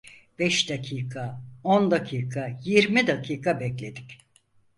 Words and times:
Beş 0.39 0.69
dakika, 0.69 1.41
on 1.63 1.91
dakika, 1.91 2.59
yirmi 2.63 3.07
dakika 3.07 3.59
bekledik. 3.59 4.17